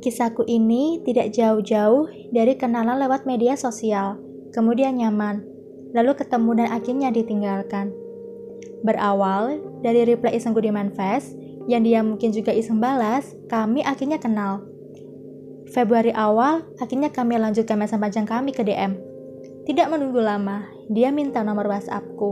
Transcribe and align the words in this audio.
Kisahku 0.00 0.48
ini 0.48 1.04
tidak 1.04 1.36
jauh-jauh 1.36 2.08
dari 2.32 2.56
kenalan 2.56 2.96
lewat 3.04 3.28
media 3.28 3.52
sosial, 3.52 4.16
kemudian 4.48 4.96
nyaman, 4.96 5.44
lalu 5.92 6.16
ketemu 6.16 6.64
dan 6.64 6.68
akhirnya 6.72 7.08
ditinggalkan. 7.12 7.92
Berawal 8.80 9.60
dari 9.84 10.08
reply 10.08 10.40
isengku 10.40 10.64
di 10.64 10.72
manifest, 10.72 11.36
yang 11.68 11.84
dia 11.84 12.00
mungkin 12.00 12.32
juga 12.32 12.48
iseng 12.48 12.80
balas, 12.80 13.36
kami 13.52 13.84
akhirnya 13.84 14.16
kenal. 14.16 14.64
Februari 15.68 16.16
awal, 16.16 16.64
akhirnya 16.80 17.12
kami 17.12 17.36
lanjutkan 17.36 17.76
masa 17.76 18.00
panjang 18.00 18.24
kami 18.24 18.56
ke 18.56 18.64
DM. 18.64 18.96
Tidak 19.68 19.86
menunggu 19.92 20.18
lama, 20.18 20.64
dia 20.88 21.12
minta 21.12 21.44
nomor 21.44 21.68
WhatsAppku. 21.68 22.30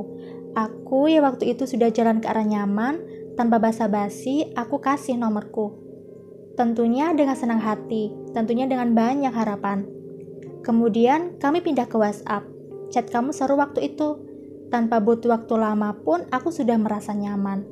Aku 0.57 1.07
yang 1.07 1.29
waktu 1.29 1.53
itu 1.53 1.69
sudah 1.69 1.93
jalan 1.93 2.25
ke 2.25 2.27
arah 2.27 2.49
nyaman, 2.49 2.99
tanpa 3.37 3.61
basa-basi, 3.63 4.51
aku 4.57 4.81
kasih 4.83 5.15
nomorku. 5.21 5.88
Tentunya 6.59 7.15
dengan 7.15 7.39
senang 7.39 7.63
hati, 7.63 8.11
tentunya 8.35 8.67
dengan 8.67 8.91
banyak 8.91 9.31
harapan. 9.31 9.87
Kemudian 10.67 11.39
kami 11.39 11.63
pindah 11.63 11.87
ke 11.87 11.95
WhatsApp. 11.95 12.51
Chat 12.91 13.07
kamu 13.15 13.31
seru 13.31 13.55
waktu 13.55 13.95
itu. 13.95 14.19
Tanpa 14.67 14.99
butuh 14.99 15.39
waktu 15.39 15.55
lama 15.55 15.95
pun 16.03 16.27
aku 16.35 16.51
sudah 16.51 16.75
merasa 16.75 17.15
nyaman. 17.15 17.63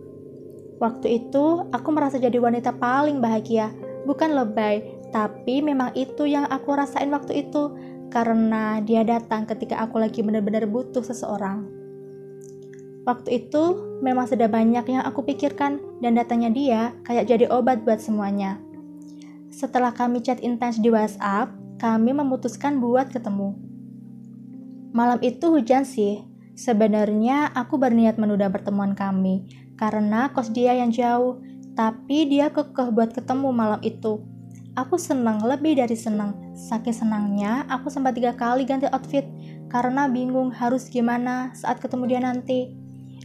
Waktu 0.79 1.19
itu 1.19 1.67
aku 1.75 1.89
merasa 1.91 2.23
jadi 2.23 2.39
wanita 2.39 2.79
paling 2.79 3.19
bahagia. 3.19 3.75
Bukan 4.07 4.39
lebay, 4.39 4.87
tapi 5.11 5.67
memang 5.67 5.91
itu 5.99 6.31
yang 6.31 6.47
aku 6.47 6.79
rasain 6.79 7.11
waktu 7.11 7.43
itu. 7.43 7.75
Karena 8.07 8.79
dia 8.87 9.03
datang 9.03 9.51
ketika 9.51 9.83
aku 9.83 9.99
lagi 9.99 10.23
benar-benar 10.23 10.63
butuh 10.71 11.03
seseorang. 11.03 11.67
Waktu 13.03 13.51
itu 13.51 13.99
memang 13.99 14.31
sudah 14.31 14.47
banyak 14.47 14.87
yang 14.95 15.03
aku 15.03 15.27
pikirkan 15.27 15.83
dan 15.99 16.15
datangnya 16.15 16.51
dia 16.55 16.81
kayak 17.03 17.35
jadi 17.35 17.51
obat 17.51 17.83
buat 17.83 17.99
semuanya. 17.99 18.63
Setelah 19.57 19.97
kami 19.97 20.21
chat 20.21 20.37
intens 20.45 20.77
di 20.77 20.93
WhatsApp, 20.93 21.49
kami 21.81 22.13
memutuskan 22.13 22.77
buat 22.77 23.09
ketemu. 23.09 23.57
Malam 24.93 25.17
itu 25.25 25.49
hujan 25.49 25.89
sih. 25.89 26.21
Sebenarnya 26.53 27.57
aku 27.57 27.81
berniat 27.81 28.21
menunda 28.21 28.53
pertemuan 28.53 28.93
kami 28.93 29.49
karena 29.81 30.29
kos 30.29 30.53
dia 30.53 30.77
yang 30.77 30.93
jauh, 30.93 31.41
tapi 31.73 32.29
dia 32.29 32.53
kekeh 32.53 32.93
buat 32.93 33.17
ketemu 33.17 33.49
malam 33.49 33.81
itu. 33.81 34.21
Aku 34.77 35.01
senang, 35.01 35.41
lebih 35.41 35.81
dari 35.81 35.97
senang. 35.97 36.53
Saking 36.53 36.93
senangnya, 36.93 37.65
aku 37.73 37.89
sempat 37.89 38.13
tiga 38.13 38.37
kali 38.37 38.69
ganti 38.69 38.85
outfit 38.93 39.25
karena 39.73 40.05
bingung 40.05 40.53
harus 40.53 40.85
gimana 40.93 41.57
saat 41.57 41.81
ketemu 41.81 42.05
dia 42.05 42.21
nanti. 42.21 42.77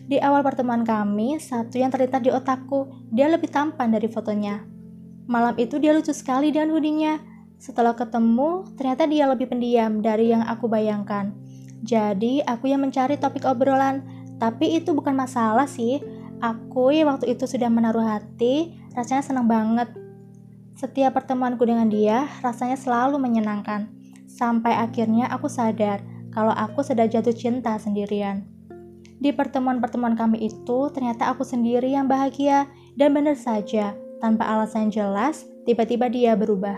Di 0.07 0.15
awal 0.23 0.47
pertemuan 0.47 0.87
kami, 0.87 1.43
satu 1.43 1.75
yang 1.75 1.91
terlintas 1.91 2.23
di 2.23 2.31
otakku, 2.31 2.87
dia 3.11 3.27
lebih 3.27 3.51
tampan 3.51 3.91
dari 3.91 4.07
fotonya. 4.07 4.80
Malam 5.29 5.57
itu 5.61 5.77
dia 5.77 5.93
lucu 5.93 6.13
sekali 6.13 6.49
dengan 6.49 6.73
hoodie 6.73 7.17
Setelah 7.61 7.93
ketemu, 7.93 8.65
ternyata 8.73 9.05
dia 9.05 9.29
lebih 9.29 9.45
pendiam 9.45 10.01
dari 10.01 10.33
yang 10.33 10.41
aku 10.41 10.65
bayangkan. 10.65 11.29
Jadi, 11.85 12.41
aku 12.41 12.69
yang 12.69 12.81
mencari 12.81 13.21
topik 13.21 13.45
obrolan. 13.45 14.01
Tapi 14.41 14.81
itu 14.81 14.97
bukan 14.97 15.13
masalah 15.13 15.69
sih. 15.69 16.01
Aku 16.41 16.89
yang 16.89 17.13
waktu 17.13 17.37
itu 17.37 17.45
sudah 17.45 17.69
menaruh 17.69 18.01
hati, 18.01 18.73
rasanya 18.97 19.21
senang 19.21 19.45
banget. 19.45 19.93
Setiap 20.73 21.13
pertemuanku 21.13 21.61
dengan 21.61 21.85
dia, 21.85 22.25
rasanya 22.41 22.73
selalu 22.73 23.21
menyenangkan. 23.21 23.93
Sampai 24.25 24.73
akhirnya 24.73 25.29
aku 25.29 25.45
sadar 25.45 26.01
kalau 26.33 26.49
aku 26.49 26.81
sudah 26.81 27.05
jatuh 27.05 27.35
cinta 27.35 27.77
sendirian. 27.77 28.41
Di 29.21 29.29
pertemuan-pertemuan 29.29 30.17
kami 30.17 30.49
itu, 30.49 30.89
ternyata 30.89 31.29
aku 31.29 31.45
sendiri 31.45 31.93
yang 31.93 32.09
bahagia, 32.09 32.65
dan 32.97 33.13
benar 33.13 33.37
saja, 33.37 33.93
tanpa 34.21 34.45
alasan 34.45 34.93
jelas, 34.93 35.49
tiba-tiba 35.65 36.07
dia 36.07 36.37
berubah. 36.37 36.77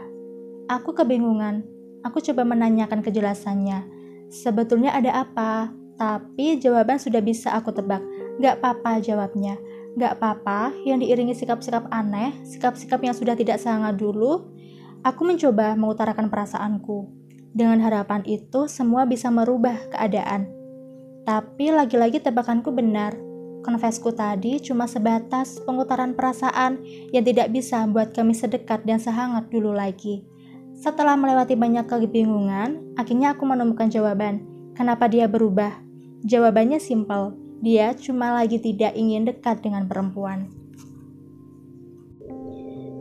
Aku 0.72 0.96
kebingungan. 0.96 1.68
Aku 2.08 2.24
coba 2.24 2.48
menanyakan 2.48 3.04
kejelasannya. 3.04 3.84
Sebetulnya 4.32 4.96
ada 4.96 5.28
apa? 5.28 5.70
Tapi 6.00 6.58
jawaban 6.58 6.98
sudah 6.98 7.20
bisa 7.20 7.52
aku 7.52 7.76
tebak. 7.76 8.02
Gak 8.40 8.64
apa-apa 8.64 9.04
jawabnya. 9.04 9.60
Gak 10.00 10.18
apa-apa 10.18 10.74
yang 10.88 11.04
diiringi 11.04 11.38
sikap-sikap 11.38 11.86
aneh, 11.94 12.34
sikap-sikap 12.48 12.98
yang 13.04 13.14
sudah 13.14 13.38
tidak 13.38 13.62
sangat 13.62 14.00
dulu. 14.00 14.50
Aku 15.04 15.28
mencoba 15.28 15.76
mengutarakan 15.76 16.32
perasaanku. 16.32 17.12
Dengan 17.54 17.78
harapan 17.84 18.26
itu 18.26 18.66
semua 18.66 19.06
bisa 19.06 19.30
merubah 19.30 19.78
keadaan. 19.94 20.50
Tapi 21.24 21.70
lagi-lagi 21.70 22.20
tebakanku 22.20 22.74
benar 22.74 23.14
Confessku 23.64 24.12
tadi 24.12 24.60
cuma 24.60 24.92
sebatas 24.92 25.64
pengutaran 25.64 26.12
perasaan 26.12 26.84
yang 27.16 27.24
tidak 27.24 27.48
bisa 27.56 27.88
buat 27.88 28.12
kami 28.12 28.36
sedekat 28.36 28.84
dan 28.84 29.00
sehangat 29.00 29.48
dulu 29.48 29.72
lagi. 29.72 30.28
Setelah 30.76 31.16
melewati 31.16 31.56
banyak 31.56 31.88
kebingungan, 31.88 33.00
akhirnya 33.00 33.32
aku 33.32 33.48
menemukan 33.48 33.88
jawaban. 33.88 34.44
Kenapa 34.76 35.08
dia 35.08 35.32
berubah? 35.32 35.80
Jawabannya 36.28 36.84
simpel. 36.84 37.40
Dia 37.64 37.96
cuma 37.96 38.36
lagi 38.36 38.60
tidak 38.60 38.92
ingin 39.00 39.24
dekat 39.24 39.64
dengan 39.64 39.88
perempuan. 39.88 40.52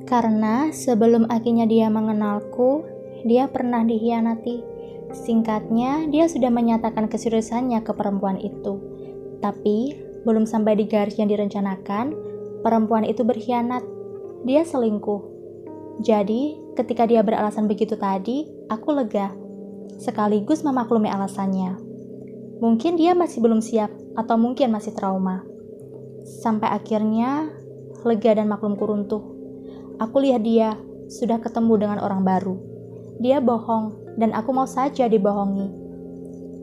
Karena 0.07 0.71
sebelum 0.71 1.27
akhirnya 1.27 1.67
dia 1.67 1.91
mengenalku, 1.91 2.87
dia 3.27 3.51
pernah 3.51 3.83
dihianati. 3.83 4.63
Singkatnya, 5.11 6.07
dia 6.07 6.31
sudah 6.31 6.55
menyatakan 6.55 7.11
keseriusannya 7.11 7.83
ke 7.83 7.91
perempuan 7.91 8.39
itu. 8.39 8.79
Tapi 9.43 10.12
belum 10.23 10.47
sampai 10.47 10.79
di 10.79 10.87
garis 10.87 11.19
yang 11.19 11.31
direncanakan, 11.31 12.15
perempuan 12.63 13.03
itu 13.03 13.27
berkhianat. 13.27 13.83
Dia 14.47 14.63
selingkuh. 14.67 15.23
Jadi, 16.03 16.59
ketika 16.75 17.07
dia 17.07 17.23
beralasan 17.23 17.71
begitu 17.71 17.95
tadi, 17.99 18.47
aku 18.71 18.95
lega. 18.95 19.35
Sekaligus 19.99 20.67
memaklumi 20.67 21.11
alasannya. 21.11 21.79
Mungkin 22.63 22.95
dia 22.95 23.15
masih 23.15 23.43
belum 23.43 23.59
siap 23.59 23.91
atau 24.15 24.39
mungkin 24.39 24.71
masih 24.71 24.95
trauma. 24.95 25.43
Sampai 26.23 26.71
akhirnya 26.71 27.51
lega 28.07 28.39
dan 28.39 28.47
maklumku 28.47 28.83
runtuh. 28.87 29.23
Aku 29.99 30.23
lihat 30.23 30.43
dia 30.47 30.79
sudah 31.11 31.39
ketemu 31.43 31.87
dengan 31.87 31.99
orang 32.03 32.23
baru. 32.23 32.57
Dia 33.23 33.39
bohong 33.39 34.17
dan 34.19 34.35
aku 34.35 34.51
mau 34.55 34.67
saja 34.67 35.07
dibohongi. 35.07 35.71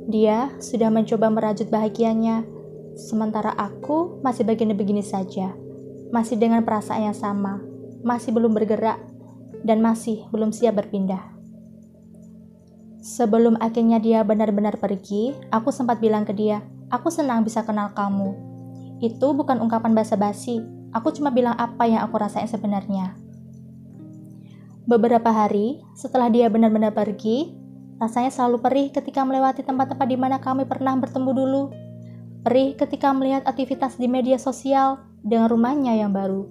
Dia 0.10 0.52
sudah 0.58 0.90
mencoba 0.90 1.30
merajut 1.30 1.70
bahagianya, 1.70 2.44
Sementara 3.00 3.56
aku 3.56 4.20
masih 4.20 4.44
begini-begini 4.44 5.00
saja, 5.00 5.56
masih 6.12 6.36
dengan 6.36 6.68
perasaan 6.68 7.08
yang 7.08 7.16
sama, 7.16 7.64
masih 8.04 8.36
belum 8.36 8.52
bergerak, 8.52 9.00
dan 9.64 9.80
masih 9.80 10.28
belum 10.36 10.52
siap 10.52 10.76
berpindah. 10.84 11.24
Sebelum 13.00 13.56
akhirnya 13.64 14.04
dia 14.04 14.20
benar-benar 14.28 14.76
pergi, 14.76 15.32
aku 15.48 15.72
sempat 15.72 16.04
bilang 16.04 16.28
ke 16.28 16.36
dia, 16.36 16.60
"Aku 16.92 17.08
senang 17.08 17.48
bisa 17.48 17.64
kenal 17.64 17.96
kamu." 17.96 18.36
Itu 19.00 19.32
bukan 19.32 19.64
ungkapan 19.64 19.96
basa-basi, 19.96 20.60
aku 20.92 21.16
cuma 21.16 21.32
bilang 21.32 21.56
apa 21.56 21.88
yang 21.88 22.04
aku 22.04 22.20
rasain 22.20 22.52
sebenarnya. 22.52 23.16
Beberapa 24.84 25.32
hari 25.32 25.80
setelah 25.96 26.28
dia 26.28 26.52
benar-benar 26.52 26.92
pergi, 26.92 27.56
rasanya 27.96 28.28
selalu 28.28 28.60
perih 28.60 28.88
ketika 28.92 29.24
melewati 29.24 29.64
tempat-tempat 29.64 30.08
di 30.12 30.18
mana 30.20 30.44
kami 30.44 30.68
pernah 30.68 31.00
bertemu 31.00 31.32
dulu 31.32 31.64
perih 32.44 32.76
ketika 32.80 33.12
melihat 33.12 33.44
aktivitas 33.44 34.00
di 34.00 34.08
media 34.08 34.40
sosial 34.40 35.04
dengan 35.24 35.52
rumahnya 35.52 35.96
yang 36.00 36.16
baru. 36.16 36.48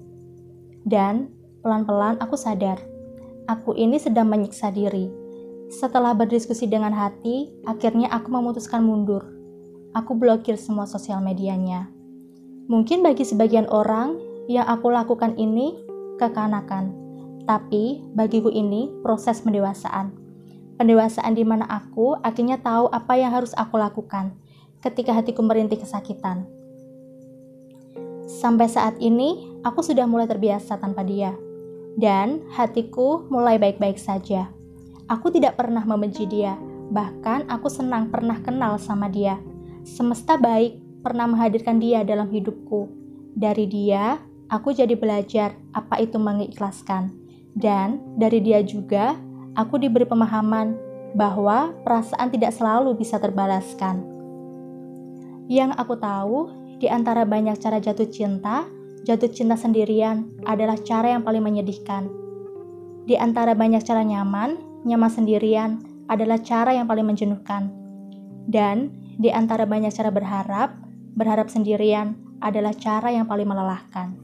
Dan 0.84 1.32
pelan-pelan 1.64 2.20
aku 2.20 2.36
sadar, 2.36 2.80
aku 3.48 3.72
ini 3.76 3.96
sedang 3.96 4.28
menyiksa 4.28 4.72
diri. 4.72 5.08
Setelah 5.68 6.16
berdiskusi 6.16 6.64
dengan 6.64 6.96
hati, 6.96 7.52
akhirnya 7.68 8.08
aku 8.08 8.32
memutuskan 8.32 8.84
mundur. 8.84 9.24
Aku 9.92 10.16
blokir 10.16 10.56
semua 10.56 10.88
sosial 10.88 11.20
medianya. 11.20 11.88
Mungkin 12.68 13.04
bagi 13.04 13.24
sebagian 13.24 13.68
orang, 13.68 14.16
yang 14.48 14.64
aku 14.64 14.88
lakukan 14.88 15.36
ini 15.36 15.76
kekanakan. 16.16 16.92
Tapi 17.44 18.04
bagiku 18.16 18.48
ini 18.52 18.92
proses 19.04 19.40
pendewasaan. 19.44 20.12
Pendewasaan 20.80 21.36
di 21.36 21.44
mana 21.44 21.68
aku 21.68 22.16
akhirnya 22.20 22.60
tahu 22.60 22.88
apa 22.92 23.16
yang 23.16 23.32
harus 23.32 23.52
aku 23.56 23.76
lakukan 23.76 24.36
ketika 24.82 25.14
hatiku 25.14 25.42
merintih 25.42 25.80
kesakitan. 25.80 26.46
Sampai 28.28 28.68
saat 28.68 29.00
ini, 29.00 29.48
aku 29.64 29.80
sudah 29.80 30.04
mulai 30.04 30.28
terbiasa 30.28 30.76
tanpa 30.76 31.00
dia, 31.02 31.32
dan 31.96 32.44
hatiku 32.52 33.24
mulai 33.32 33.56
baik-baik 33.56 33.96
saja. 33.96 34.52
Aku 35.08 35.32
tidak 35.32 35.56
pernah 35.56 35.80
membenci 35.82 36.28
dia, 36.28 36.60
bahkan 36.92 37.48
aku 37.48 37.72
senang 37.72 38.12
pernah 38.12 38.36
kenal 38.44 38.76
sama 38.76 39.08
dia. 39.08 39.40
Semesta 39.88 40.36
baik 40.36 40.76
pernah 41.00 41.24
menghadirkan 41.24 41.80
dia 41.80 42.04
dalam 42.04 42.28
hidupku. 42.28 42.92
Dari 43.32 43.64
dia, 43.64 44.20
aku 44.52 44.76
jadi 44.76 44.92
belajar 44.92 45.56
apa 45.72 45.96
itu 46.04 46.20
mengikhlaskan, 46.20 47.08
dan 47.56 48.04
dari 48.20 48.44
dia 48.44 48.60
juga 48.60 49.16
aku 49.56 49.80
diberi 49.80 50.04
pemahaman 50.04 50.76
bahwa 51.16 51.72
perasaan 51.80 52.28
tidak 52.28 52.52
selalu 52.52 52.92
bisa 52.92 53.16
terbalaskan. 53.16 54.17
Yang 55.48 55.80
aku 55.80 55.96
tahu, 55.96 56.38
di 56.76 56.92
antara 56.92 57.24
banyak 57.24 57.56
cara 57.56 57.80
jatuh 57.80 58.06
cinta, 58.12 58.68
jatuh 59.08 59.32
cinta 59.32 59.56
sendirian 59.56 60.28
adalah 60.44 60.76
cara 60.76 61.16
yang 61.16 61.24
paling 61.24 61.40
menyedihkan. 61.40 62.12
Di 63.08 63.16
antara 63.16 63.56
banyak 63.56 63.80
cara 63.80 64.04
nyaman, 64.04 64.84
nyaman 64.84 65.08
sendirian 65.08 65.80
adalah 66.12 66.36
cara 66.44 66.76
yang 66.76 66.84
paling 66.84 67.08
menjenuhkan. 67.08 67.72
Dan 68.44 68.92
di 69.16 69.32
antara 69.32 69.64
banyak 69.64 69.88
cara 69.88 70.12
berharap, 70.12 70.76
berharap 71.16 71.48
sendirian 71.48 72.12
adalah 72.44 72.76
cara 72.76 73.08
yang 73.08 73.24
paling 73.24 73.48
melelahkan. 73.48 74.20